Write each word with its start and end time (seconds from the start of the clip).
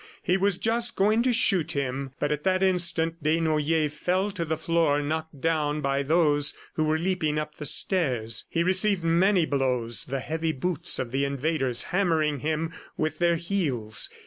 He 0.23 0.35
was 0.35 0.57
just 0.57 0.95
going 0.95 1.21
to 1.21 1.31
shoot 1.31 1.73
him... 1.73 2.13
but 2.19 2.31
at 2.31 2.43
that 2.43 2.63
instant 2.63 3.21
Desnoyers 3.21 3.93
fell 3.93 4.31
to 4.31 4.43
the 4.43 4.57
floor, 4.57 4.99
knocked 4.99 5.39
down 5.39 5.79
by 5.79 6.01
those 6.01 6.55
who 6.73 6.85
were 6.85 6.97
leaping 6.97 7.37
up 7.37 7.57
the 7.57 7.65
stairs. 7.65 8.47
He 8.49 8.63
received 8.63 9.03
many 9.03 9.45
blows, 9.45 10.05
the 10.05 10.19
heavy 10.19 10.53
boots 10.53 10.97
of 10.97 11.11
the 11.11 11.23
invaders 11.23 11.83
hammering 11.93 12.39
him 12.39 12.71
with 12.97 13.19
their 13.19 13.35
heels. 13.35 14.09